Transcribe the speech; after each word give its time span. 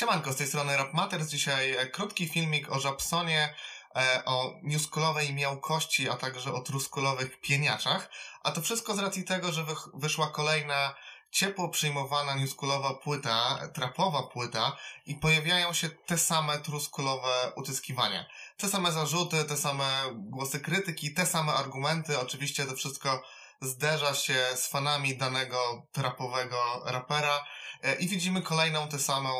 Siemanko, 0.00 0.32
z 0.32 0.36
tej 0.36 0.46
strony 0.46 0.76
Rap 0.76 0.94
Matters. 0.94 1.28
Dzisiaj 1.28 1.76
e, 1.76 1.86
krótki 1.86 2.28
filmik 2.28 2.72
o 2.72 2.80
Żabsonie, 2.80 3.54
e, 3.96 4.22
o 4.24 4.54
newskulowej 4.62 5.34
miałkości, 5.34 6.08
a 6.08 6.16
także 6.16 6.52
o 6.52 6.60
truskulowych 6.60 7.40
pieniaczach. 7.40 8.10
A 8.42 8.50
to 8.50 8.60
wszystko 8.60 8.94
z 8.94 8.98
racji 8.98 9.24
tego, 9.24 9.52
że 9.52 9.64
wyszła 9.94 10.26
kolejna 10.26 10.94
ciepło 11.30 11.68
przyjmowana 11.68 12.34
newskulowa 12.34 12.94
płyta, 12.94 13.58
trapowa 13.74 14.22
płyta 14.22 14.76
i 15.06 15.14
pojawiają 15.14 15.72
się 15.72 15.88
te 15.90 16.18
same 16.18 16.58
truskulowe 16.58 17.52
utyskiwania. 17.56 18.26
Te 18.56 18.68
same 18.68 18.92
zarzuty, 18.92 19.44
te 19.44 19.56
same 19.56 19.84
głosy 20.14 20.60
krytyki, 20.60 21.14
te 21.14 21.26
same 21.26 21.52
argumenty. 21.52 22.18
Oczywiście 22.18 22.66
to 22.66 22.76
wszystko 22.76 23.22
zderza 23.60 24.14
się 24.14 24.46
z 24.54 24.68
fanami 24.68 25.16
danego 25.16 25.86
trapowego 25.92 26.82
rapera 26.84 27.44
i 28.00 28.08
widzimy 28.08 28.42
kolejną 28.42 28.88
tę 28.88 28.98
samą, 28.98 29.32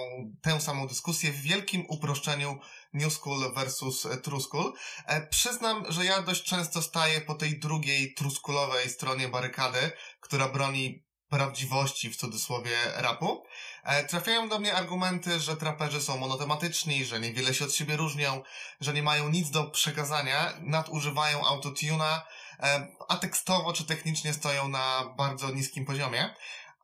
tę 0.43 0.61
samą 0.61 0.87
dyskusję 0.87 1.33
w 1.33 1.43
wielkim 1.43 1.85
uproszczeniu 1.89 2.59
New 2.93 3.13
School 3.13 3.55
versus 3.55 4.07
True 4.23 4.41
School. 4.41 4.73
E, 5.07 5.27
przyznam, 5.27 5.85
że 5.89 6.05
ja 6.05 6.23
dość 6.23 6.43
często 6.43 6.83
staję 6.83 7.21
po 7.21 7.35
tej 7.35 7.59
drugiej 7.59 8.15
truskulowej 8.15 8.91
stronie 8.91 9.29
barykady, 9.29 9.91
która 10.21 10.49
broni 10.49 11.05
prawdziwości 11.29 12.11
w 12.11 12.17
cudzysłowie 12.17 12.77
rapu. 12.97 13.45
E, 13.85 14.05
trafiają 14.05 14.49
do 14.49 14.59
mnie 14.59 14.75
argumenty, 14.75 15.41
że 15.41 15.57
traperzy 15.57 16.01
są 16.01 16.17
monotematyczni, 16.17 17.05
że 17.05 17.21
niewiele 17.21 17.55
się 17.55 17.65
od 17.65 17.75
siebie 17.75 17.97
różnią, 17.97 18.43
że 18.81 18.93
nie 18.93 19.03
mają 19.03 19.29
nic 19.29 19.51
do 19.51 19.65
przekazania, 19.65 20.53
nadużywają 20.61 21.45
autotuna, 21.45 22.27
e, 22.61 22.89
a 23.09 23.17
tekstowo 23.17 23.73
czy 23.73 23.85
technicznie 23.85 24.33
stoją 24.33 24.69
na 24.69 25.15
bardzo 25.17 25.51
niskim 25.51 25.85
poziomie. 25.85 26.35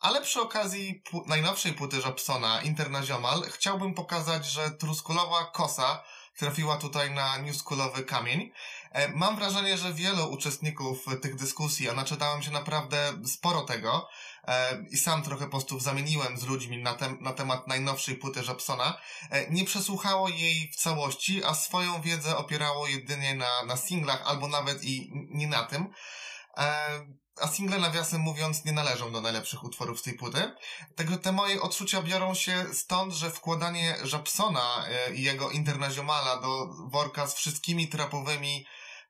Ale 0.06 0.22
przy 0.22 0.40
okazji 0.40 1.02
najnowszej 1.26 1.72
płyty 1.72 1.96
Jobsona, 1.96 2.62
Internaziomal, 2.62 3.42
chciałbym 3.50 3.94
pokazać, 3.94 4.46
że 4.46 4.70
truskulowa 4.70 5.44
kosa 5.44 6.02
trafiła 6.36 6.76
tutaj 6.76 7.10
na 7.10 7.38
newskulowy 7.38 8.04
kamień. 8.04 8.52
E, 8.92 9.08
mam 9.08 9.36
wrażenie, 9.36 9.78
że 9.78 9.92
wielu 9.92 10.30
uczestników 10.30 11.04
tych 11.22 11.36
dyskusji, 11.36 11.88
a 11.88 11.92
naczytałem 11.92 12.42
się 12.42 12.50
naprawdę 12.50 13.12
sporo 13.24 13.62
tego, 13.62 14.08
e, 14.44 14.84
i 14.90 14.96
sam 14.96 15.22
trochę 15.22 15.48
postów 15.48 15.82
zamieniłem 15.82 16.38
z 16.38 16.46
ludźmi 16.46 16.82
na, 16.82 16.94
tem 16.94 17.18
na 17.20 17.32
temat 17.32 17.68
najnowszej 17.68 18.16
płyty 18.16 18.40
Jobsona, 18.48 18.98
e, 19.30 19.50
nie 19.50 19.64
przesłuchało 19.64 20.28
jej 20.28 20.70
w 20.72 20.76
całości, 20.76 21.44
a 21.44 21.54
swoją 21.54 22.02
wiedzę 22.02 22.36
opierało 22.36 22.86
jedynie 22.86 23.34
na, 23.34 23.64
na 23.66 23.76
singlach, 23.76 24.22
albo 24.26 24.48
nawet 24.48 24.84
i 24.84 25.10
nie 25.12 25.46
na 25.46 25.62
tym. 25.62 25.92
A 27.40 27.48
single, 27.52 27.78
nawiasem 27.78 28.20
mówiąc, 28.20 28.64
nie 28.64 28.72
należą 28.72 29.12
do 29.12 29.20
najlepszych 29.20 29.64
utworów 29.64 30.00
z 30.00 30.02
tej 30.02 30.14
płyty. 30.14 30.52
Tego 30.94 31.16
te 31.16 31.32
moje 31.32 31.60
odczucia 31.60 32.02
biorą 32.02 32.34
się 32.34 32.66
stąd, 32.72 33.12
że 33.12 33.30
wkładanie 33.30 33.96
Jobsona 34.12 34.86
i 35.14 35.22
jego 35.22 35.50
Internaziomala 35.50 36.40
do 36.40 36.66
worka 36.88 37.26
z 37.26 37.34
wszystkimi 37.34 37.88
trapowymi 37.88 38.66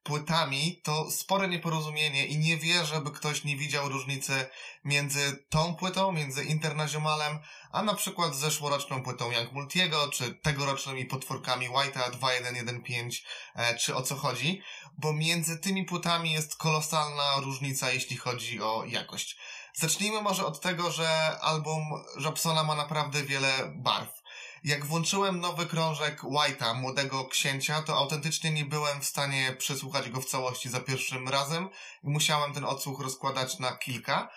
płytami, 0.06 0.80
to 0.82 1.10
spore 1.10 1.48
nieporozumienie 1.48 2.26
i 2.26 2.38
nie 2.38 2.56
wierzę, 2.56 3.00
by 3.00 3.10
ktoś 3.10 3.44
nie 3.44 3.56
widział 3.56 3.88
różnicy 3.88 4.46
między 4.84 5.44
tą 5.48 5.74
płytą, 5.74 6.12
między 6.12 6.44
Internaziomalem, 6.44 7.38
a 7.72 7.82
na 7.82 7.94
przykład 7.94 8.34
zeszłoroczną 8.34 9.02
płytą 9.02 9.30
Young 9.30 9.52
Multiego, 9.52 10.08
czy 10.08 10.34
tegorocznymi 10.34 11.04
potworkami 11.04 11.68
White'a 11.68 12.10
2115, 12.10 13.24
e, 13.56 13.77
czy 13.77 13.94
o 13.94 14.02
co 14.02 14.16
chodzi, 14.16 14.62
bo 14.98 15.12
między 15.12 15.58
tymi 15.58 15.84
płytami 15.84 16.32
jest 16.32 16.56
kolosalna 16.56 17.40
różnica, 17.40 17.92
jeśli 17.92 18.16
chodzi 18.16 18.62
o 18.62 18.84
jakość. 18.84 19.36
Zacznijmy 19.74 20.22
może 20.22 20.46
od 20.46 20.60
tego, 20.60 20.90
że 20.90 21.38
album 21.40 21.82
Jobsona 22.20 22.62
ma 22.62 22.74
naprawdę 22.74 23.22
wiele 23.22 23.72
barw. 23.74 24.22
Jak 24.67 24.84
włączyłem 24.84 25.41
nowy 25.41 25.67
krążek 25.67 26.22
White'a, 26.22 26.75
młodego 26.75 27.25
księcia, 27.25 27.83
to 27.83 27.97
autentycznie 27.97 28.50
nie 28.50 28.64
byłem 28.64 29.00
w 29.00 29.05
stanie 29.05 29.56
przesłuchać 29.58 30.11
go 30.11 30.20
w 30.20 30.25
całości 30.25 30.69
za 30.69 30.81
pierwszym 30.81 31.28
razem 31.28 31.69
i 32.03 32.08
musiałem 32.08 32.52
ten 32.52 32.64
odsłuch 32.64 33.01
rozkładać 33.01 33.58
na 33.58 33.77
kilka. 33.77 34.29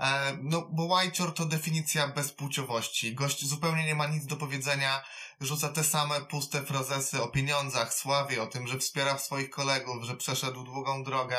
E, 0.00 0.38
no, 0.42 0.68
bo 0.70 0.84
Whitecior 0.84 1.34
to 1.34 1.44
definicja 1.44 2.08
bezpłciowości. 2.08 3.14
Gość 3.14 3.46
zupełnie 3.46 3.84
nie 3.84 3.94
ma 3.94 4.06
nic 4.06 4.26
do 4.26 4.36
powiedzenia, 4.36 5.04
rzuca 5.40 5.68
te 5.68 5.84
same 5.84 6.20
puste 6.20 6.62
frazesy 6.62 7.22
o 7.22 7.28
pieniądzach, 7.28 7.94
sławie, 7.94 8.42
o 8.42 8.46
tym, 8.46 8.66
że 8.66 8.78
wspiera 8.78 9.18
swoich 9.18 9.50
kolegów, 9.50 10.04
że 10.04 10.16
przeszedł 10.16 10.64
długą 10.64 11.04
drogę, 11.04 11.36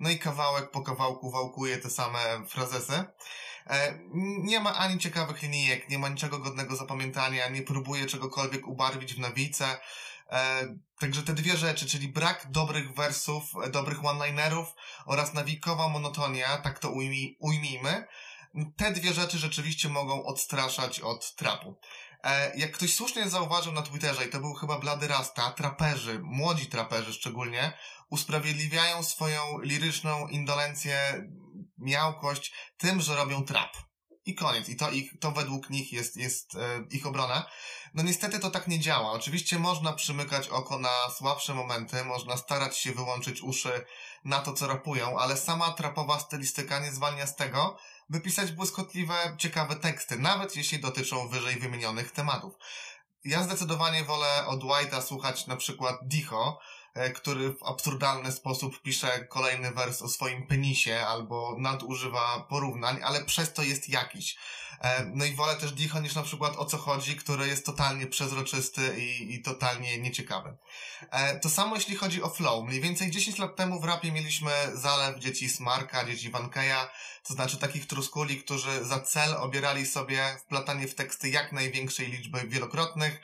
no 0.00 0.10
i 0.10 0.18
kawałek 0.18 0.70
po 0.70 0.82
kawałku 0.82 1.30
wałkuje 1.30 1.78
te 1.78 1.90
same 1.90 2.46
frazesy. 2.48 3.04
E, 3.66 3.98
nie 4.42 4.60
ma 4.60 4.74
ani 4.74 4.98
ciekawych 4.98 5.42
linijek, 5.42 5.88
nie 5.88 5.98
ma 5.98 6.08
niczego 6.08 6.38
godnego 6.38 6.76
zapamiętania, 6.76 7.48
nie 7.48 7.62
próbuje 7.62 8.06
czegokolwiek 8.06 8.68
ubarwić 8.68 9.14
w 9.14 9.18
nawice. 9.18 9.80
E, 10.30 10.66
także 10.98 11.22
te 11.22 11.32
dwie 11.32 11.56
rzeczy, 11.56 11.86
czyli 11.86 12.08
brak 12.08 12.46
dobrych 12.50 12.94
wersów, 12.94 13.44
dobrych 13.70 14.04
one-linerów 14.04 14.74
oraz 15.06 15.34
nawikowa 15.34 15.88
monotonia, 15.88 16.58
tak 16.58 16.78
to 16.78 16.90
ujmij, 16.90 17.36
ujmijmy, 17.40 18.06
te 18.76 18.92
dwie 18.92 19.12
rzeczy 19.12 19.38
rzeczywiście 19.38 19.88
mogą 19.88 20.24
odstraszać 20.24 21.00
od 21.00 21.34
trapu. 21.34 21.78
E, 22.24 22.56
jak 22.56 22.72
ktoś 22.72 22.94
słusznie 22.94 23.28
zauważył 23.28 23.72
na 23.72 23.82
Twitterze, 23.82 24.26
i 24.26 24.30
to 24.30 24.40
był 24.40 24.54
chyba 24.54 24.78
Blady 24.78 25.08
Rasta, 25.08 25.50
traperzy, 25.50 26.20
młodzi 26.22 26.66
traperzy 26.66 27.12
szczególnie, 27.12 27.72
usprawiedliwiają 28.10 29.02
swoją 29.02 29.58
liryczną 29.62 30.28
indolencję 30.28 30.98
miałkość 31.82 32.52
tym, 32.76 33.00
że 33.00 33.16
robią 33.16 33.44
trap. 33.44 33.76
I 34.24 34.34
koniec. 34.34 34.68
I 34.68 34.76
to, 34.76 34.90
ich, 34.90 35.18
to 35.20 35.32
według 35.32 35.70
nich 35.70 35.92
jest, 35.92 36.16
jest 36.16 36.54
e, 36.54 36.58
ich 36.90 37.06
obrona. 37.06 37.46
No 37.94 38.02
niestety 38.02 38.38
to 38.38 38.50
tak 38.50 38.68
nie 38.68 38.80
działa. 38.80 39.12
Oczywiście 39.12 39.58
można 39.58 39.92
przymykać 39.92 40.48
oko 40.48 40.78
na 40.78 41.10
słabsze 41.18 41.54
momenty, 41.54 42.04
można 42.04 42.36
starać 42.36 42.78
się 42.78 42.92
wyłączyć 42.92 43.42
uszy 43.42 43.84
na 44.24 44.40
to, 44.40 44.52
co 44.52 44.66
rapują, 44.66 45.18
ale 45.18 45.36
sama 45.36 45.72
trapowa 45.72 46.20
stylistyka 46.20 46.78
nie 46.78 46.92
zwalnia 46.92 47.26
z 47.26 47.36
tego, 47.36 47.78
by 48.08 48.20
pisać 48.20 48.52
błyskotliwe, 48.52 49.36
ciekawe 49.38 49.76
teksty, 49.76 50.18
nawet 50.18 50.56
jeśli 50.56 50.80
dotyczą 50.80 51.28
wyżej 51.28 51.56
wymienionych 51.56 52.12
tematów. 52.12 52.54
Ja 53.24 53.42
zdecydowanie 53.42 54.04
wolę 54.04 54.46
od 54.46 54.60
White'a 54.60 55.02
słuchać 55.02 55.46
na 55.46 55.56
przykład 55.56 55.96
Dicho, 56.02 56.58
który 57.14 57.52
w 57.52 57.62
absurdalny 57.62 58.32
sposób 58.32 58.82
pisze 58.82 59.24
kolejny 59.24 59.70
wers 59.70 60.02
o 60.02 60.08
swoim 60.08 60.46
penisie 60.46 61.00
albo 61.06 61.56
nadużywa 61.58 62.46
porównań, 62.48 63.00
ale 63.02 63.24
przez 63.24 63.52
to 63.52 63.62
jest 63.62 63.88
jakiś. 63.88 64.36
E, 64.82 65.04
no 65.14 65.24
i 65.24 65.34
wolę 65.34 65.56
też 65.56 65.72
Dicho 65.72 66.00
niż 66.00 66.14
na 66.14 66.22
przykład 66.22 66.56
o 66.56 66.64
co 66.64 66.78
chodzi, 66.78 67.16
który 67.16 67.46
jest 67.46 67.66
totalnie 67.66 68.06
przezroczysty 68.06 68.94
i, 68.98 69.34
i 69.34 69.42
totalnie 69.42 69.98
nieciekawy. 69.98 70.56
E, 71.10 71.40
to 71.40 71.50
samo 71.50 71.76
jeśli 71.76 71.96
chodzi 71.96 72.22
o 72.22 72.30
flow. 72.30 72.64
Mniej 72.64 72.80
więcej 72.80 73.10
10 73.10 73.38
lat 73.38 73.56
temu 73.56 73.80
w 73.80 73.84
rapie 73.84 74.12
mieliśmy 74.12 74.52
zalew 74.74 75.18
dzieci 75.18 75.48
Smarka, 75.48 76.04
dzieci 76.04 76.30
Vankeya, 76.30 76.88
to 77.24 77.34
znaczy 77.34 77.56
takich 77.56 77.86
truskuli, 77.86 78.36
którzy 78.36 78.84
za 78.84 79.00
cel 79.00 79.34
obierali 79.34 79.86
sobie 79.86 80.36
wplatanie 80.40 80.88
w 80.88 80.94
teksty 80.94 81.28
jak 81.28 81.52
największej 81.52 82.06
liczby 82.06 82.40
wielokrotnych, 82.48 83.20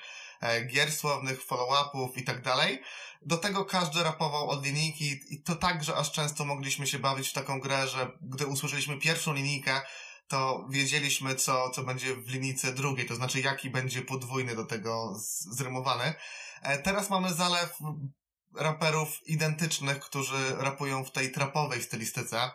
gier 0.66 0.92
słownych, 0.92 1.44
follow-upów 1.44 2.18
i 2.18 2.24
tak 2.24 2.42
dalej. 2.42 2.82
Do 3.22 3.36
tego 3.36 3.64
każdy 3.64 4.02
rapował 4.02 4.48
od 4.48 4.64
linijki 4.64 5.20
i 5.30 5.42
to 5.42 5.56
tak, 5.56 5.84
że 5.84 5.96
aż 5.96 6.12
często 6.12 6.44
mogliśmy 6.44 6.86
się 6.86 6.98
bawić 6.98 7.28
w 7.28 7.32
taką 7.32 7.60
grę, 7.60 7.88
że 7.88 8.10
gdy 8.20 8.46
usłyszeliśmy 8.46 8.98
pierwszą 8.98 9.34
linijkę, 9.34 9.80
to 10.28 10.66
wiedzieliśmy, 10.70 11.34
co, 11.34 11.70
co 11.70 11.82
będzie 11.82 12.16
w 12.16 12.28
linijce 12.28 12.72
drugiej, 12.72 13.06
to 13.06 13.14
znaczy 13.14 13.40
jaki 13.40 13.70
będzie 13.70 14.02
podwójny 14.02 14.56
do 14.56 14.64
tego 14.64 15.14
zrymowany. 15.50 16.14
E, 16.62 16.78
teraz 16.78 17.10
mamy 17.10 17.34
zalew 17.34 17.78
raperów 18.56 19.20
identycznych, 19.26 20.00
którzy 20.00 20.56
rapują 20.56 21.04
w 21.04 21.10
tej 21.10 21.32
trapowej 21.32 21.82
stylistyce. 21.82 22.50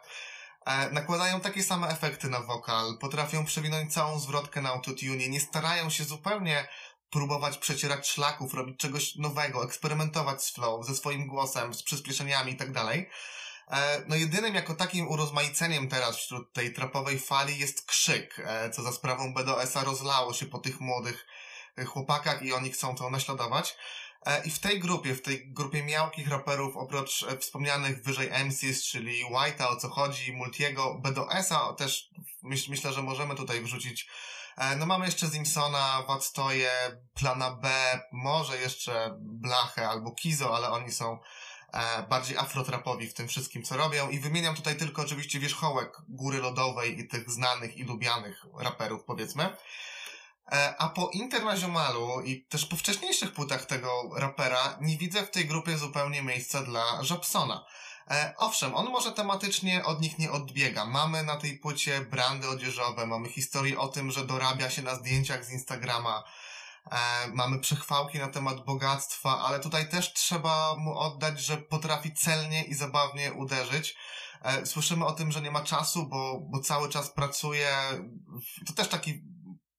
E, 0.66 0.90
nakładają 0.90 1.40
takie 1.40 1.64
same 1.64 1.88
efekty 1.88 2.30
na 2.30 2.40
wokal, 2.40 2.98
potrafią 2.98 3.46
przewinąć 3.46 3.94
całą 3.94 4.20
zwrotkę 4.20 4.62
na 4.62 4.70
autotune, 4.70 5.28
nie 5.28 5.40
starają 5.40 5.90
się 5.90 6.04
zupełnie 6.04 6.68
próbować 7.14 7.58
przecierać 7.58 8.10
szlaków, 8.10 8.54
robić 8.54 8.80
czegoś 8.80 9.16
nowego, 9.16 9.64
eksperymentować 9.64 10.44
z 10.44 10.54
flow, 10.54 10.86
ze 10.86 10.96
swoim 10.96 11.28
głosem, 11.28 11.74
z 11.74 11.84
przyspieszeniami 11.84 12.52
i 12.52 12.56
tak 12.56 12.72
dalej. 12.72 13.10
E, 13.68 14.04
no 14.08 14.16
jedynym 14.16 14.56
jako 14.56 14.76
takim 14.76 15.08
urozmaiceniem 15.08 15.88
teraz 15.88 16.18
wśród 16.18 16.54
tej 16.54 16.74
trapowej 16.74 17.20
fali 17.20 17.60
jest 17.60 17.86
krzyk, 17.86 18.42
e, 18.46 18.70
co 18.70 18.82
za 18.84 18.92
sprawą 18.92 19.34
BDS-a 19.34 19.84
rozlało 19.84 20.34
się 20.34 20.46
po 20.46 20.60
tych 20.60 20.80
młodych 20.80 21.26
e, 21.78 21.86
chłopakach 21.86 22.44
i 22.44 22.54
oni 22.54 22.72
chcą 22.72 22.96
to 22.96 23.10
naśladować. 23.10 23.78
I 24.46 24.52
w 24.52 24.60
tej 24.60 24.80
grupie, 24.80 25.16
w 25.16 25.22
tej 25.22 25.54
grupie 25.54 25.84
miałkich 25.84 26.28
raperów, 26.28 26.78
oprócz 26.78 27.26
wspomnianych 27.40 28.04
wyżej 28.04 28.30
MCs, 28.46 28.84
czyli 28.84 29.26
White'a, 29.26 29.68
o 29.68 29.76
co 29.76 29.90
chodzi, 29.90 30.34
Multiego, 30.34 31.00
BDS-a 31.04 31.74
też 31.74 32.10
myśl, 32.44 32.72
myślę, 32.72 32.94
że 32.94 33.02
możemy 33.02 33.36
tutaj 33.36 33.62
wrzucić 33.62 34.08
no 34.78 34.86
mamy 34.86 35.06
jeszcze 35.06 35.28
Zimsona, 35.28 36.04
Watstoje, 36.08 36.72
Plana 37.14 37.52
B, 37.52 37.70
może 38.12 38.58
jeszcze 38.58 39.18
Blachę 39.20 39.90
albo 39.90 40.12
Kizo, 40.12 40.56
ale 40.56 40.70
oni 40.70 40.92
są 40.92 41.20
e, 41.74 42.04
bardziej 42.04 42.38
afrotrapowi 42.38 43.08
w 43.08 43.14
tym 43.14 43.28
wszystkim, 43.28 43.64
co 43.64 43.78
robią. 43.78 44.10
I 44.10 44.20
wymieniam 44.20 44.56
tutaj 44.56 44.76
tylko 44.76 45.02
oczywiście 45.02 45.40
wierzchołek 45.40 45.98
góry 46.10 46.38
lodowej 46.38 47.00
i 47.00 47.08
tych 47.08 47.30
znanych 47.30 47.78
i 47.78 47.84
lubianych 47.84 48.46
raperów, 48.60 49.04
powiedzmy. 49.04 49.58
E, 50.52 50.76
a 50.78 50.90
po 50.90 51.10
Internaziomalu 51.14 52.22
i 52.22 52.46
też 52.46 52.66
po 52.66 52.76
wcześniejszych 52.76 53.34
płytach 53.34 53.66
tego 53.66 54.10
rapera 54.18 54.78
nie 54.82 54.98
widzę 54.98 55.24
w 55.24 55.32
tej 55.32 55.46
grupie 55.46 55.78
zupełnie 55.78 56.22
miejsca 56.22 56.64
dla 56.64 57.02
Jobsona. 57.10 57.66
E, 58.12 58.34
owszem, 58.38 58.76
on 58.76 58.86
może 58.86 59.12
tematycznie 59.12 59.86
od 59.86 60.02
nich 60.02 60.20
nie 60.20 60.32
odbiega. 60.32 60.86
Mamy 60.86 61.24
na 61.24 61.38
tej 61.38 61.58
płycie 61.58 62.02
brandy 62.02 62.50
odzieżowe, 62.50 63.08
mamy 63.08 63.30
historię 63.30 63.80
o 63.80 63.88
tym, 63.88 64.12
że 64.12 64.26
dorabia 64.26 64.70
się 64.70 64.82
na 64.82 64.96
zdjęciach 64.96 65.46
z 65.46 65.52
Instagrama, 65.52 66.24
e, 66.92 66.98
mamy 67.34 67.60
przechwałki 67.60 68.20
na 68.20 68.28
temat 68.28 68.66
bogactwa, 68.66 69.40
ale 69.40 69.60
tutaj 69.60 69.90
też 69.90 70.14
trzeba 70.14 70.76
mu 70.78 70.98
oddać, 70.98 71.40
że 71.40 71.58
potrafi 71.58 72.14
celnie 72.14 72.64
i 72.64 72.74
zabawnie 72.74 73.34
uderzyć. 73.34 73.96
E, 74.42 74.66
słyszymy 74.66 75.06
o 75.06 75.12
tym, 75.12 75.32
że 75.32 75.42
nie 75.42 75.52
ma 75.52 75.62
czasu, 75.62 76.08
bo, 76.08 76.40
bo 76.40 76.60
cały 76.60 76.90
czas 76.90 77.10
pracuje. 77.10 77.78
To 78.68 78.74
też 78.74 78.88
taki 78.88 79.33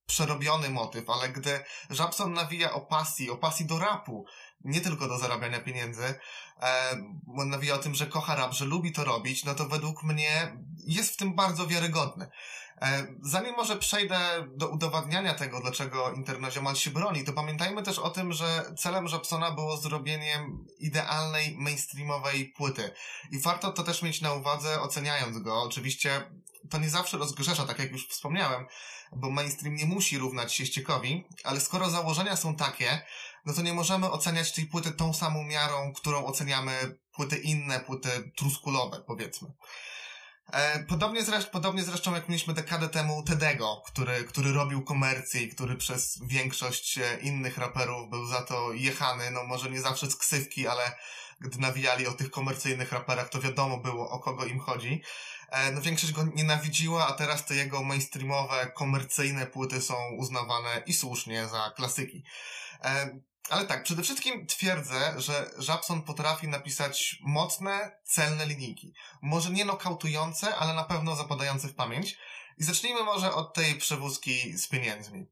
przerobiony 0.06 0.70
motyw, 0.70 1.10
ale 1.10 1.28
gdy 1.28 1.64
Żabson 1.90 2.32
nawija 2.32 2.72
o 2.72 2.80
pasji, 2.80 3.30
o 3.30 3.36
pasji 3.36 3.66
do 3.66 3.78
rapu, 3.78 4.24
nie 4.64 4.80
tylko 4.80 5.08
do 5.08 5.18
zarabiania 5.18 5.60
pieniędzy, 5.60 6.14
e, 6.62 6.96
nawija 7.46 7.74
o 7.74 7.78
tym, 7.78 7.94
że 7.94 8.06
kocha 8.06 8.34
rap, 8.34 8.52
że 8.52 8.64
lubi 8.64 8.92
to 8.92 9.04
robić, 9.04 9.44
no 9.44 9.54
to 9.54 9.68
według 9.68 10.02
mnie 10.02 10.56
jest 10.86 11.14
w 11.14 11.16
tym 11.16 11.34
bardzo 11.34 11.66
wiarygodny. 11.66 12.30
E, 12.82 13.06
zanim 13.22 13.54
może 13.54 13.76
przejdę 13.76 14.18
do 14.56 14.68
udowadniania 14.68 15.34
tego, 15.34 15.60
dlaczego 15.60 16.12
Internaziomal 16.12 16.76
się 16.76 16.90
broni, 16.90 17.24
to 17.24 17.32
pamiętajmy 17.32 17.82
też 17.82 17.98
o 17.98 18.10
tym, 18.10 18.32
że 18.32 18.64
celem 18.78 19.06
Jobsona 19.06 19.50
było 19.50 19.76
zrobienie 19.76 20.46
idealnej 20.78 21.56
mainstreamowej 21.58 22.52
płyty. 22.56 22.90
I 23.30 23.38
warto 23.38 23.72
to 23.72 23.82
też 23.82 24.02
mieć 24.02 24.20
na 24.20 24.32
uwadze, 24.32 24.80
oceniając 24.80 25.38
go. 25.38 25.62
Oczywiście 25.62 26.30
to 26.70 26.78
nie 26.78 26.90
zawsze 26.90 27.18
rozgrzesza, 27.18 27.64
tak 27.64 27.78
jak 27.78 27.92
już 27.92 28.08
wspomniałem, 28.08 28.66
bo 29.16 29.30
mainstream 29.30 29.74
nie 29.74 29.86
musi 29.86 30.18
równać 30.18 30.54
się 30.54 30.66
ściekowi, 30.66 31.24
ale 31.44 31.60
skoro 31.60 31.90
założenia 31.90 32.36
są 32.36 32.56
takie, 32.56 33.02
no 33.46 33.52
to 33.52 33.62
nie 33.62 33.74
możemy 33.74 34.10
oceniać 34.10 34.52
tej 34.52 34.66
płyty 34.66 34.92
tą 34.92 35.14
samą 35.14 35.44
miarą, 35.44 35.92
którą 35.92 36.24
oceniamy 36.24 36.98
płyty 37.12 37.36
inne, 37.36 37.80
płyty 37.80 38.32
truskulowe, 38.36 39.04
powiedzmy. 39.06 39.48
E, 40.52 40.84
podobnie 40.84 41.24
zresztą, 41.24 41.50
podobnie 41.50 41.84
zresztą 41.84 42.14
jak 42.14 42.28
mieliśmy 42.28 42.54
dekadę 42.54 42.88
temu 42.88 43.22
Tedego, 43.22 43.82
który, 43.86 44.24
który 44.24 44.52
robił 44.52 44.84
komercję 44.84 45.42
i 45.42 45.48
który 45.48 45.76
przez 45.76 46.18
większość 46.22 46.98
e, 46.98 47.18
innych 47.20 47.58
raperów 47.58 48.10
był 48.10 48.26
za 48.26 48.42
to 48.42 48.72
jechany, 48.72 49.30
no 49.30 49.44
może 49.44 49.70
nie 49.70 49.80
zawsze 49.80 50.10
z 50.10 50.16
ksywki, 50.16 50.66
ale 50.66 50.96
gdy 51.40 51.58
nawijali 51.58 52.06
o 52.06 52.12
tych 52.12 52.30
komercyjnych 52.30 52.92
raperach, 52.92 53.28
to 53.28 53.40
wiadomo 53.40 53.78
było 53.78 54.10
o 54.10 54.18
kogo 54.18 54.44
im 54.44 54.60
chodzi. 54.60 55.02
E, 55.50 55.72
no 55.72 55.80
większość 55.80 56.12
go 56.12 56.24
nienawidziła, 56.34 57.06
a 57.06 57.12
teraz 57.12 57.46
te 57.46 57.54
jego 57.54 57.82
mainstreamowe, 57.82 58.72
komercyjne 58.74 59.46
płyty 59.46 59.80
są 59.80 59.94
uznawane 60.18 60.82
i 60.86 60.92
słusznie 60.92 61.48
za 61.48 61.72
klasyki. 61.76 62.24
Ale 63.50 63.66
tak, 63.66 63.82
przede 63.82 64.02
wszystkim 64.02 64.46
twierdzę, 64.46 65.14
że 65.16 65.50
Żabson 65.58 66.02
potrafi 66.02 66.48
napisać 66.48 67.18
mocne, 67.20 67.98
celne 68.04 68.46
linijki. 68.46 68.92
Może 69.22 69.50
nie 69.50 69.64
nokautujące, 69.64 70.56
ale 70.56 70.74
na 70.74 70.84
pewno 70.84 71.16
zapadające 71.16 71.68
w 71.68 71.74
pamięć. 71.74 72.18
I 72.58 72.64
zacznijmy 72.64 73.02
może 73.02 73.34
od 73.34 73.54
tej 73.54 73.74
przewózki 73.74 74.58
z 74.58 74.68
pieniędzmi. 74.68 75.26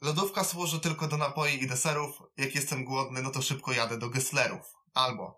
Lodówka 0.00 0.44
służy 0.44 0.80
tylko 0.80 1.08
do 1.08 1.16
napoi 1.16 1.62
i 1.62 1.66
deserów. 1.66 2.22
Jak 2.36 2.54
jestem 2.54 2.84
głodny, 2.84 3.22
no 3.22 3.30
to 3.30 3.42
szybko 3.42 3.72
jadę 3.72 3.98
do 3.98 4.10
Gesslerów. 4.10 4.74
Albo 4.94 5.36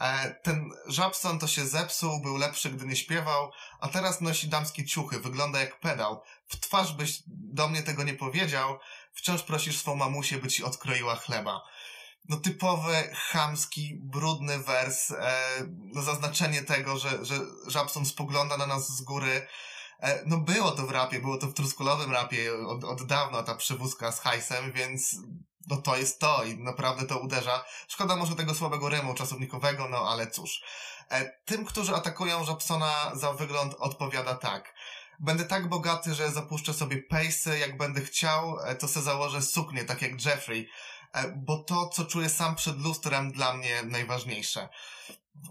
e, 0.00 0.34
ten 0.42 0.70
Żabson 0.86 1.38
to 1.38 1.46
się 1.46 1.66
zepsuł, 1.66 2.20
był 2.20 2.36
lepszy, 2.36 2.70
gdy 2.70 2.86
nie 2.86 2.96
śpiewał, 2.96 3.52
a 3.80 3.88
teraz 3.88 4.20
nosi 4.20 4.48
damskie 4.48 4.84
ciuchy, 4.84 5.20
wygląda 5.20 5.60
jak 5.60 5.80
pedał. 5.80 6.22
W 6.48 6.60
twarz 6.60 6.92
byś 6.92 7.22
do 7.26 7.68
mnie 7.68 7.82
tego 7.82 8.02
nie 8.02 8.14
powiedział, 8.14 8.78
wciąż 9.20 9.42
prosisz 9.42 9.78
swą 9.78 9.96
mamusię, 9.96 10.38
by 10.38 10.48
ci 10.48 10.64
odkroiła 10.64 11.16
chleba. 11.16 11.62
No 12.28 12.36
typowy, 12.36 13.10
chamski, 13.14 13.98
brudny 14.02 14.58
wers, 14.58 15.10
e, 15.10 15.40
no 15.68 16.02
zaznaczenie 16.02 16.62
tego, 16.62 16.98
że, 16.98 17.24
że 17.24 17.34
Żabson 17.66 18.06
spogląda 18.06 18.56
na 18.56 18.66
nas 18.66 18.88
z 18.88 19.02
góry. 19.02 19.46
E, 20.00 20.22
no 20.26 20.38
było 20.38 20.70
to 20.70 20.86
w 20.86 20.90
rapie, 20.90 21.20
było 21.20 21.38
to 21.38 21.46
w 21.46 21.54
truskulowym 21.54 22.12
rapie 22.12 22.54
od, 22.66 22.84
od 22.84 23.06
dawna 23.06 23.42
ta 23.42 23.54
przewózka 23.54 24.12
z 24.12 24.20
hajsem, 24.20 24.72
więc 24.72 25.16
no 25.68 25.76
to 25.76 25.96
jest 25.96 26.20
to 26.20 26.44
i 26.44 26.58
naprawdę 26.58 27.06
to 27.06 27.18
uderza. 27.18 27.64
Szkoda 27.88 28.16
może 28.16 28.36
tego 28.36 28.54
słabego 28.54 28.88
rymu 28.88 29.14
czasownikowego, 29.14 29.88
no 29.88 29.98
ale 29.98 30.30
cóż. 30.30 30.62
E, 31.10 31.30
tym, 31.44 31.64
którzy 31.64 31.94
atakują 31.94 32.44
Jobsona 32.44 33.10
za 33.14 33.32
wygląd 33.32 33.74
odpowiada 33.78 34.34
tak. 34.34 34.74
Będę 35.20 35.44
tak 35.44 35.68
bogaty, 35.68 36.14
że 36.14 36.30
zapuszczę 36.30 36.74
sobie 36.74 37.02
pejsy, 37.02 37.58
jak 37.58 37.76
będę 37.76 38.00
chciał, 38.00 38.58
e, 38.60 38.74
to 38.74 38.88
se 38.88 39.02
założę 39.02 39.42
suknię, 39.42 39.84
tak 39.84 40.02
jak 40.02 40.24
Jeffrey, 40.24 40.68
e, 41.12 41.32
bo 41.36 41.64
to, 41.64 41.88
co 41.88 42.04
czuję 42.04 42.28
sam 42.28 42.54
przed 42.54 42.78
lustrem, 42.78 43.32
dla 43.32 43.54
mnie 43.54 43.82
najważniejsze. 43.82 44.68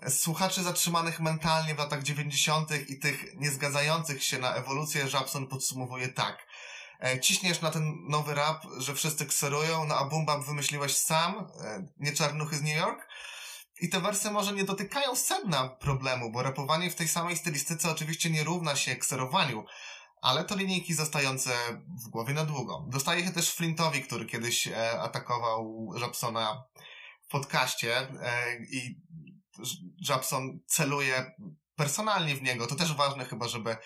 Słuchaczy 0.08 0.64
zatrzymanych 0.64 1.20
mentalnie 1.20 1.76
w 1.76 1.78
latach 1.78 2.04
90. 2.04 2.90
i 2.90 3.00
tych 3.00 3.36
niezgadzających 3.36 4.24
się 4.24 4.40
na 4.40 4.54
ewolucję 4.54 5.10
Żabson 5.10 5.48
podsumowuje 5.48 6.08
tak. 6.08 6.48
E, 7.00 7.20
ciśniesz 7.20 7.62
na 7.62 7.72
ten 7.72 7.96
nowy 8.08 8.36
rap, 8.36 8.64
że 8.78 8.96
wszyscy 8.96 9.26
kserują, 9.26 9.86
no 9.86 9.96
a 9.96 10.06
Bumbam 10.06 10.44
wymyśliłeś 10.44 10.98
sam, 10.98 11.52
nie 11.98 12.14
czarnuchy 12.14 12.56
z 12.56 12.62
New 12.62 12.78
York? 12.78 13.08
I 13.82 13.90
te 13.90 14.02
wersy 14.02 14.32
może 14.32 14.54
nie 14.54 14.64
dotykają 14.64 15.16
sedna 15.16 15.70
problemu, 15.70 16.32
bo 16.32 16.44
rapowanie 16.44 16.92
w 16.92 16.96
tej 16.96 17.08
samej 17.08 17.38
stylistyce 17.38 17.92
oczywiście 17.92 18.30
nie 18.30 18.44
równa 18.44 18.76
się 18.76 18.96
kserowaniu, 18.96 19.66
ale 20.22 20.44
to 20.44 20.56
linijki 20.56 20.94
zostające 20.94 21.52
w 22.06 22.10
głowie 22.10 22.34
na 22.34 22.46
długo. 22.46 22.86
Dostaje 22.90 23.26
się 23.26 23.32
też 23.32 23.54
Flintowi, 23.54 24.02
który 24.02 24.26
kiedyś 24.26 24.68
e, 24.68 25.02
atakował 25.02 25.92
Jobsona 26.02 26.64
w 27.28 27.32
podcaście 27.32 27.98
e, 27.98 28.56
i 28.72 29.02
Jobson 30.10 30.60
celuje 30.68 31.32
personalnie 31.76 32.36
w 32.36 32.42
niego. 32.42 32.68
To 32.68 32.76
też 32.76 32.94
ważne 32.94 33.26
chyba, 33.26 33.48
żeby 33.48 33.78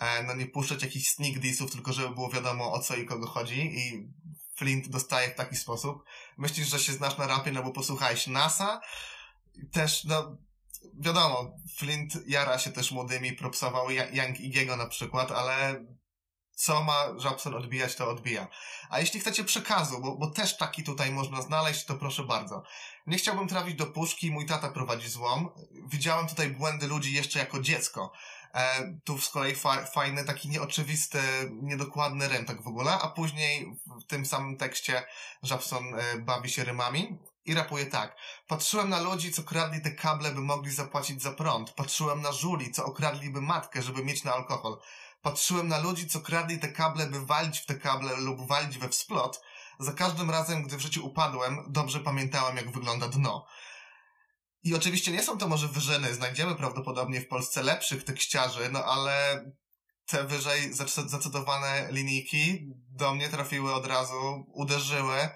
e, 0.00 0.22
no 0.22 0.34
nie 0.34 0.46
puszczać 0.46 0.82
jakichś 0.82 1.08
sneak 1.08 1.38
dissów, 1.38 1.72
tylko 1.72 1.92
żeby 1.92 2.14
było 2.14 2.30
wiadomo 2.30 2.72
o 2.72 2.78
co 2.78 2.96
i 2.96 3.06
kogo 3.06 3.26
chodzi 3.26 3.60
i 3.60 4.08
Flint 4.56 4.88
dostaje 4.88 5.30
w 5.30 5.34
taki 5.34 5.56
sposób. 5.56 6.04
Myślisz, 6.38 6.68
że 6.68 6.78
się 6.78 6.92
znasz 6.92 7.18
na 7.18 7.26
rapie, 7.26 7.52
no 7.52 7.62
bo 7.62 7.72
posłuchałeś 7.72 8.26
NASA, 8.26 8.80
też, 9.72 10.04
no, 10.04 10.36
wiadomo, 11.00 11.50
Flint 11.78 12.12
jara 12.26 12.58
się 12.58 12.72
też 12.72 12.92
młodymi, 12.92 13.32
propsował 13.32 13.90
Young 13.90 14.40
Igiego 14.40 14.76
na 14.76 14.86
przykład, 14.86 15.32
ale 15.32 15.84
co 16.58 16.82
ma 16.82 17.04
Jobson 17.24 17.54
odbijać, 17.54 17.96
to 17.96 18.10
odbija. 18.10 18.48
A 18.90 19.00
jeśli 19.00 19.20
chcecie 19.20 19.44
przekazu, 19.44 20.00
bo, 20.00 20.16
bo 20.16 20.30
też 20.30 20.56
taki 20.56 20.84
tutaj 20.84 21.12
można 21.12 21.42
znaleźć, 21.42 21.84
to 21.84 21.94
proszę 21.94 22.24
bardzo. 22.24 22.62
Nie 23.06 23.18
chciałbym 23.18 23.48
trafić 23.48 23.74
do 23.74 23.86
puszki, 23.86 24.30
mój 24.30 24.46
tata 24.46 24.68
prowadzi 24.68 25.08
złom. 25.08 25.48
Widziałem 25.88 26.26
tutaj 26.26 26.50
błędy 26.50 26.86
ludzi 26.86 27.14
jeszcze 27.14 27.38
jako 27.38 27.60
dziecko. 27.60 28.12
E, 28.54 28.94
tu 29.04 29.18
z 29.18 29.28
kolei 29.28 29.54
fa 29.54 29.86
fajny, 29.86 30.24
taki 30.24 30.48
nieoczywisty, 30.48 31.18
niedokładny 31.62 32.28
rym 32.28 32.44
tak 32.44 32.62
w 32.62 32.68
ogóle, 32.68 32.92
a 32.92 33.08
później 33.08 33.66
w 34.02 34.06
tym 34.06 34.26
samym 34.26 34.56
tekście 34.56 35.02
Jobson 35.50 35.84
e, 35.94 36.18
bawi 36.18 36.50
się 36.50 36.64
rymami 36.64 37.18
i 37.48 37.54
rapuje 37.54 37.86
tak. 37.86 38.16
Patrzyłem 38.46 38.88
na 38.88 39.00
ludzi, 39.00 39.32
co 39.32 39.42
kradli 39.42 39.82
te 39.82 39.90
kable, 39.90 40.30
by 40.30 40.40
mogli 40.40 40.72
zapłacić 40.72 41.22
za 41.22 41.32
prąd. 41.32 41.70
Patrzyłem 41.70 42.22
na 42.22 42.32
żuli, 42.32 42.72
co 42.72 42.84
okradliby 42.84 43.40
matkę, 43.40 43.82
żeby 43.82 44.04
mieć 44.04 44.24
na 44.24 44.32
alkohol. 44.32 44.78
Patrzyłem 45.22 45.68
na 45.68 45.78
ludzi, 45.78 46.06
co 46.06 46.20
kradli 46.20 46.58
te 46.58 46.68
kable, 46.68 47.06
by 47.06 47.26
walić 47.26 47.58
w 47.58 47.66
te 47.66 47.74
kable 47.74 48.16
lub 48.16 48.48
walić 48.48 48.78
we 48.78 48.88
wsplot. 48.88 49.42
Za 49.80 49.92
każdym 49.92 50.30
razem, 50.30 50.62
gdy 50.62 50.76
w 50.76 50.80
życiu 50.80 51.06
upadłem, 51.06 51.64
dobrze 51.68 52.00
pamiętałem, 52.00 52.56
jak 52.56 52.70
wygląda 52.70 53.08
dno. 53.08 53.46
I 54.62 54.74
oczywiście 54.74 55.12
nie 55.12 55.22
są 55.22 55.38
to 55.38 55.48
może 55.48 55.68
wyżyny, 55.68 56.14
znajdziemy 56.14 56.54
prawdopodobnie 56.54 57.20
w 57.20 57.28
Polsce 57.28 57.62
lepszych 57.62 58.04
tekściarzy, 58.04 58.68
no 58.72 58.84
ale 58.84 59.44
te 60.06 60.24
wyżej 60.24 60.72
zacytowane 61.06 61.88
linijki 61.90 62.68
do 62.90 63.14
mnie 63.14 63.28
trafiły 63.28 63.74
od 63.74 63.86
razu, 63.86 64.46
uderzyły 64.54 65.28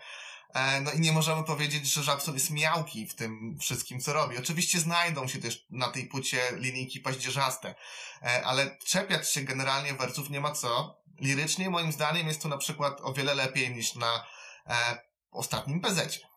no 0.84 0.92
i 0.92 1.00
nie 1.00 1.12
możemy 1.12 1.44
powiedzieć, 1.44 1.86
że 1.86 2.02
Żabson 2.02 2.34
jest 2.34 2.50
miałki 2.50 3.06
w 3.06 3.14
tym 3.14 3.58
wszystkim, 3.60 4.00
co 4.00 4.12
robi. 4.12 4.38
Oczywiście 4.38 4.80
znajdą 4.80 5.28
się 5.28 5.38
też 5.38 5.66
na 5.70 5.88
tej 5.88 6.06
płycie 6.06 6.40
linijki 6.56 7.00
paździerzaste, 7.00 7.74
e, 8.22 8.44
ale 8.44 8.78
czepiać 8.86 9.30
się 9.30 9.40
generalnie 9.40 9.94
wersów 9.94 10.30
nie 10.30 10.40
ma 10.40 10.52
co. 10.52 11.02
Lirycznie 11.20 11.70
moim 11.70 11.92
zdaniem 11.92 12.28
jest 12.28 12.42
to 12.42 12.48
na 12.48 12.58
przykład 12.58 13.00
o 13.00 13.12
wiele 13.12 13.34
lepiej 13.34 13.74
niż 13.74 13.94
na 13.94 14.26
e, 14.66 14.98
ostatnim 15.30 15.80
pezecie. 15.80 16.32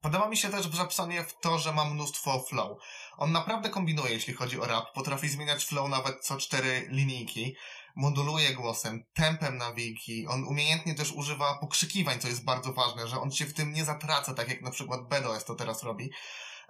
Podoba 0.00 0.28
mi 0.28 0.36
się 0.36 0.48
też 0.48 0.68
w 0.68 0.74
Żabsonie 0.74 1.24
w 1.24 1.40
to, 1.40 1.58
że 1.58 1.72
ma 1.72 1.84
mnóstwo 1.84 2.44
flow. 2.48 2.78
On 3.16 3.32
naprawdę 3.32 3.70
kombinuje, 3.70 4.12
jeśli 4.12 4.34
chodzi 4.34 4.60
o 4.60 4.66
rap. 4.66 4.92
Potrafi 4.94 5.28
zmieniać 5.28 5.64
flow 5.64 5.90
nawet 5.90 6.24
co 6.24 6.36
cztery 6.36 6.86
linijki 6.90 7.56
moduluje 7.98 8.54
głosem, 8.54 9.04
tempem 9.14 9.58
nawiki, 9.58 10.26
on 10.26 10.44
umiejętnie 10.44 10.94
też 10.94 11.12
używa 11.12 11.58
pokrzykiwań, 11.58 12.20
co 12.20 12.28
jest 12.28 12.44
bardzo 12.44 12.72
ważne, 12.72 13.08
że 13.08 13.20
on 13.20 13.30
się 13.30 13.46
w 13.46 13.54
tym 13.54 13.72
nie 13.72 13.84
zatraca, 13.84 14.34
tak 14.34 14.48
jak 14.48 14.62
na 14.62 14.70
przykład 14.70 15.08
BDOS 15.08 15.44
to 15.44 15.54
teraz 15.54 15.82
robi. 15.82 16.10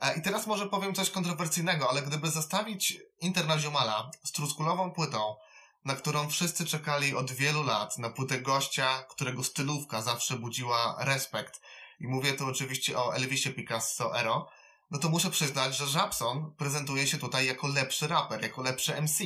E, 0.00 0.18
I 0.18 0.22
teraz 0.22 0.46
może 0.46 0.66
powiem 0.66 0.94
coś 0.94 1.10
kontrowersyjnego, 1.10 1.90
ale 1.90 2.02
gdyby 2.02 2.30
zestawić 2.30 2.98
Internaziomala 3.20 4.10
z 4.24 4.32
truskulową 4.32 4.90
płytą, 4.90 5.36
na 5.84 5.94
którą 5.94 6.28
wszyscy 6.28 6.66
czekali 6.66 7.14
od 7.14 7.32
wielu 7.32 7.62
lat, 7.62 7.98
na 7.98 8.10
płytę 8.10 8.40
gościa, 8.40 9.04
którego 9.10 9.44
stylówka 9.44 10.02
zawsze 10.02 10.38
budziła 10.38 10.96
respekt. 10.98 11.60
I 12.00 12.08
mówię 12.08 12.32
tu 12.32 12.46
oczywiście 12.46 12.98
o 12.98 13.14
Elvisie 13.14 13.50
Picasso 13.50 14.18
Ero. 14.18 14.48
No 14.90 14.98
to 14.98 15.08
muszę 15.08 15.30
przyznać, 15.30 15.76
że 15.76 15.86
Żabson 15.86 16.54
prezentuje 16.58 17.06
się 17.06 17.18
tutaj 17.18 17.46
jako 17.46 17.68
lepszy 17.68 18.06
raper, 18.06 18.42
jako 18.42 18.62
lepszy 18.62 19.02
MC. 19.02 19.18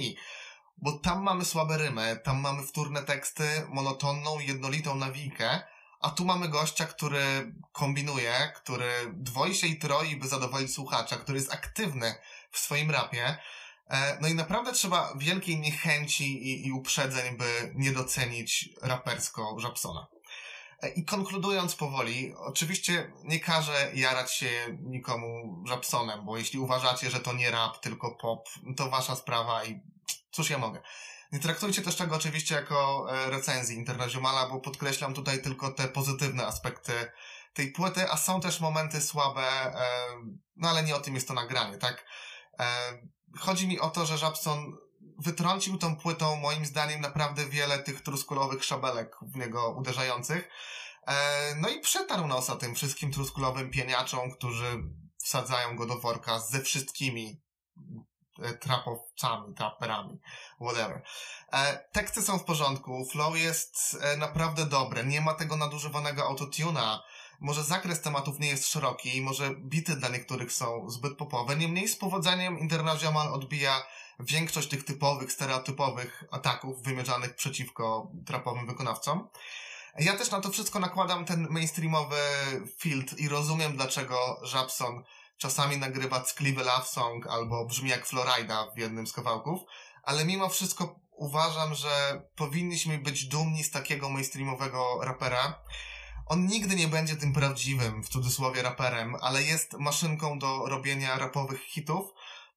Bo 0.82 0.92
tam 0.92 1.22
mamy 1.22 1.44
słabe 1.44 1.78
rymy, 1.78 2.20
tam 2.24 2.40
mamy 2.40 2.62
wtórne 2.62 3.02
teksty, 3.02 3.66
monotonną, 3.68 4.38
jednolitą 4.38 4.94
nawijkę, 4.94 5.60
a 6.00 6.10
tu 6.10 6.24
mamy 6.24 6.48
gościa, 6.48 6.86
który 6.86 7.52
kombinuje, 7.72 8.52
który 8.56 8.92
dwoi 9.12 9.54
się 9.54 9.66
i 9.66 9.78
troi, 9.78 10.16
by 10.16 10.28
zadowolić 10.28 10.74
słuchacza, 10.74 11.16
który 11.16 11.38
jest 11.38 11.52
aktywny 11.52 12.14
w 12.50 12.58
swoim 12.58 12.90
rapie. 12.90 13.36
E, 13.88 14.18
no 14.20 14.28
i 14.28 14.34
naprawdę 14.34 14.72
trzeba 14.72 15.14
wielkiej 15.16 15.60
niechęci 15.60 16.24
i, 16.24 16.66
i 16.66 16.72
uprzedzeń, 16.72 17.36
by 17.36 17.72
nie 17.74 17.92
docenić 17.92 18.68
rapersko 18.82 19.56
Żabsona. 19.58 20.06
E, 20.82 20.88
I 20.88 21.04
konkludując 21.04 21.76
powoli, 21.76 22.34
oczywiście 22.36 23.12
nie 23.24 23.40
każę 23.40 23.90
jarać 23.94 24.34
się 24.34 24.50
nikomu 24.80 25.62
Żabsonem, 25.66 26.24
bo 26.24 26.38
jeśli 26.38 26.58
uważacie, 26.58 27.10
że 27.10 27.20
to 27.20 27.32
nie 27.32 27.50
rap, 27.50 27.78
tylko 27.80 28.10
pop, 28.10 28.48
to 28.76 28.90
wasza 28.90 29.16
sprawa 29.16 29.64
i 29.64 29.80
cóż 30.30 30.50
ja 30.50 30.58
mogę. 30.58 30.82
Nie 31.32 31.38
traktujcie 31.38 31.82
też 31.82 31.96
tego 31.96 32.16
oczywiście 32.16 32.54
jako 32.54 33.06
e, 33.10 33.30
recenzji 33.30 33.76
Internazionala, 33.76 34.48
bo 34.48 34.60
podkreślam 34.60 35.14
tutaj 35.14 35.42
tylko 35.42 35.70
te 35.70 35.88
pozytywne 35.88 36.46
aspekty 36.46 36.92
tej 37.54 37.72
płyty, 37.72 38.10
a 38.10 38.16
są 38.16 38.40
też 38.40 38.60
momenty 38.60 39.00
słabe, 39.00 39.74
no 40.56 40.68
ale 40.68 40.82
nie 40.82 40.96
o 40.96 41.00
tym 41.00 41.14
jest 41.14 41.28
to 41.28 41.34
nagranie, 41.34 41.78
tak? 41.78 42.06
chodzi 43.38 43.68
mi 43.68 43.80
o 43.80 43.90
to, 43.90 44.06
że 44.06 44.18
Żabson 44.18 44.76
wytrącił 45.18 45.78
tą 45.78 45.96
płytą 45.96 46.36
moim 46.36 46.66
zdaniem 46.66 47.00
naprawdę 47.00 47.46
wiele 47.46 47.78
tych 47.78 48.00
truskulowych 48.00 48.64
szabelek 48.64 49.16
w 49.22 49.36
niego 49.36 49.74
uderzających. 49.78 50.48
E, 51.06 51.54
no 51.54 51.68
i 51.68 51.80
przetarł 51.80 52.26
nosa 52.26 52.56
tym 52.56 52.74
wszystkim 52.74 53.12
truskulowym 53.12 53.70
pieniaczom, 53.70 54.30
którzy 54.30 54.82
wsadzają 55.24 55.76
go 55.76 55.86
do 55.86 55.98
worka 55.98 56.40
ze 56.40 56.60
wszystkimi 56.60 57.40
e, 58.42 58.52
trapowcami, 58.52 59.54
traperami, 59.54 60.20
whatever. 60.60 61.02
E, 61.52 61.88
teksty 61.92 62.22
są 62.22 62.38
w 62.38 62.44
porządku, 62.44 63.06
flow 63.12 63.38
jest 63.38 63.98
naprawdę 64.18 64.66
dobre, 64.66 65.04
nie 65.04 65.20
ma 65.20 65.34
tego 65.34 65.56
nadużywanego 65.56 66.24
autotuna, 66.24 67.02
może 67.40 67.64
zakres 67.64 68.00
tematów 68.00 68.40
nie 68.40 68.48
jest 68.48 68.66
szeroki, 68.66 69.22
może 69.22 69.50
bity 69.50 69.96
dla 69.96 70.08
niektórych 70.08 70.52
są 70.52 70.90
zbyt 70.90 71.16
popowe, 71.16 71.56
niemniej 71.56 71.88
z 71.88 71.96
powodzeniem 71.96 72.58
International 72.58 73.34
odbija 73.34 73.82
większość 74.20 74.68
tych 74.68 74.84
typowych, 74.84 75.32
stereotypowych 75.32 76.24
ataków 76.30 76.82
wymierzanych 76.82 77.34
przeciwko 77.34 78.12
trapowym 78.26 78.66
wykonawcom. 78.66 79.28
Ja 79.98 80.16
też 80.16 80.30
na 80.30 80.40
to 80.40 80.50
wszystko 80.50 80.78
nakładam 80.78 81.24
ten 81.24 81.46
mainstreamowy 81.50 82.16
filtr 82.78 83.14
i 83.18 83.28
rozumiem, 83.28 83.76
dlaczego 83.76 84.40
Żabson 84.42 85.02
czasami 85.36 85.76
nagrywa 85.76 86.20
ckliwy 86.20 86.64
love 86.64 86.86
song 86.86 87.26
albo 87.26 87.66
brzmi 87.66 87.90
jak 87.90 88.06
Florida 88.06 88.70
w 88.76 88.78
jednym 88.78 89.06
z 89.06 89.12
kawałków, 89.12 89.60
ale 90.02 90.24
mimo 90.24 90.48
wszystko 90.48 91.00
uważam, 91.10 91.74
że 91.74 92.22
powinniśmy 92.36 92.98
być 92.98 93.24
dumni 93.24 93.64
z 93.64 93.70
takiego 93.70 94.10
mainstreamowego 94.10 94.98
rapera, 95.02 95.62
on 96.26 96.46
nigdy 96.46 96.76
nie 96.76 96.88
będzie 96.88 97.16
tym 97.16 97.32
prawdziwym, 97.32 98.02
w 98.02 98.08
cudzysłowie, 98.08 98.62
raperem, 98.62 99.16
ale 99.20 99.42
jest 99.42 99.72
maszynką 99.78 100.38
do 100.38 100.66
robienia 100.66 101.18
rapowych 101.18 101.62
hitów, 101.62 102.06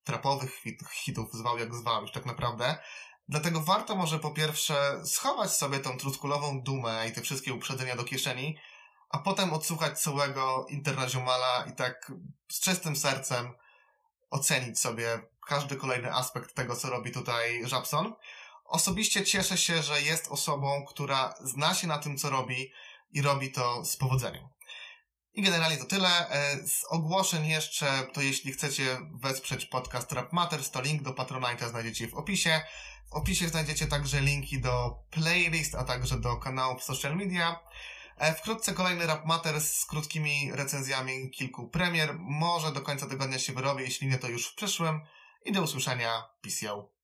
trapowych 0.06 0.62
hitów, 0.92 1.34
zwał 1.34 1.58
jak 1.58 1.76
zwał, 1.76 2.02
już 2.02 2.12
tak 2.12 2.26
naprawdę. 2.26 2.78
Dlatego 3.30 3.62
warto 3.62 3.96
może 3.96 4.20
po 4.20 4.32
pierwsze 4.32 5.02
schować 5.06 5.52
sobie 5.52 5.80
tą 5.80 5.98
truskulową 5.98 6.62
dumę 6.62 7.08
i 7.10 7.12
te 7.12 7.22
wszystkie 7.22 7.54
uprzedzenia 7.54 7.96
do 7.96 8.04
kieszeni, 8.04 8.58
a 9.10 9.18
potem 9.18 9.54
odsłuchać 9.54 10.02
całego 10.02 10.66
Internaziomala 10.70 11.66
i 11.66 11.76
tak 11.76 12.12
z 12.52 12.60
czystym 12.60 12.96
sercem 12.96 13.54
ocenić 14.30 14.80
sobie 14.80 15.20
każdy 15.48 15.76
kolejny 15.76 16.14
aspekt 16.14 16.56
tego, 16.56 16.76
co 16.76 16.90
robi 16.90 17.12
tutaj 17.12 17.68
Żabson. 17.68 18.14
Osobiście 18.66 19.24
cieszę 19.24 19.58
się, 19.58 19.84
że 19.84 20.02
jest 20.02 20.28
osobą, 20.28 20.86
która 20.88 21.34
zna 21.44 21.74
się 21.74 21.88
na 21.88 21.98
tym, 21.98 22.18
co 22.18 22.30
robi, 22.30 22.72
i 23.12 23.22
robi 23.22 23.52
to 23.52 23.86
z 23.86 23.98
powodzeniem. 23.98 24.48
I 25.36 25.42
generalnie 25.42 25.78
to 25.78 25.86
tyle. 25.86 26.30
E, 26.30 26.68
z 26.68 26.84
ogłoszeń 26.90 27.48
jeszcze, 27.48 28.08
to 28.14 28.22
jeśli 28.22 28.52
chcecie 28.52 28.98
wesprzeć 29.14 29.66
podcast 29.66 30.12
Rap 30.12 30.34
Matters, 30.34 30.72
to 30.72 30.82
link 30.82 31.02
do 31.02 31.12
Patronite'a 31.12 31.70
znajdziecie 31.70 32.08
w 32.08 32.14
opisie. 32.14 32.62
W 33.10 33.14
opisie 33.14 33.48
znajdziecie 33.48 33.88
także 33.88 34.22
linki 34.22 34.62
do 34.62 35.04
playlist, 35.12 35.76
a 35.76 35.84
także 35.84 36.20
do 36.20 36.36
kanałów 36.36 36.84
social 36.84 37.16
media. 37.16 37.60
E, 38.18 38.34
wkrótce 38.34 38.74
kolejny 38.74 39.08
Rap 39.08 39.26
Matters 39.26 39.74
z 39.74 39.86
krótkimi 39.86 40.52
recenzjami 40.54 41.30
kilku 41.32 41.70
premier. 41.70 42.16
Może 42.20 42.72
do 42.72 42.82
końca 42.82 43.06
tygodnia 43.06 43.40
się 43.40 43.54
wyrobi, 43.54 43.84
jeśli 43.84 44.08
nie 44.08 44.18
to 44.18 44.28
już 44.28 44.48
w 44.48 44.56
przyszłym. 44.56 45.02
I 45.46 45.52
do 45.52 45.62
usłyszenia. 45.62 46.24
Peace 46.42 46.72
out. 46.72 46.95